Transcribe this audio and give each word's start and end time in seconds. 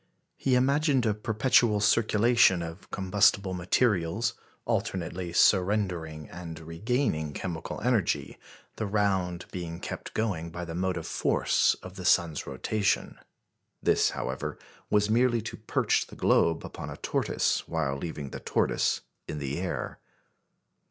He 0.35 0.55
imagined 0.55 1.05
a 1.05 1.13
perpetual 1.13 1.79
circulation 1.79 2.63
of 2.63 2.89
combustible 2.89 3.53
materials, 3.53 4.33
alternately 4.65 5.31
surrendering 5.31 6.27
and 6.31 6.59
regaining 6.59 7.33
chemical 7.33 7.79
energy, 7.81 8.39
the 8.77 8.87
round 8.87 9.45
being 9.51 9.79
kept 9.79 10.15
going 10.15 10.49
by 10.49 10.65
the 10.65 10.73
motive 10.73 11.05
force 11.05 11.75
of 11.83 11.97
the 11.97 12.05
sun's 12.05 12.47
rotation. 12.47 13.19
This, 13.83 14.09
however, 14.09 14.57
was 14.89 15.07
merely 15.11 15.43
to 15.43 15.55
perch 15.55 16.07
the 16.07 16.15
globe 16.15 16.65
upon 16.65 16.89
a 16.89 16.97
tortoise, 16.97 17.67
while 17.67 17.95
leaving 17.95 18.31
the 18.31 18.39
tortoise 18.39 19.01
in 19.27 19.37
the 19.37 19.59
air. 19.59 19.99